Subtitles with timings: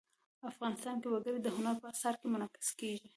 [0.51, 3.07] افغانستان کې وګړي د هنر په اثار کې منعکس کېږي.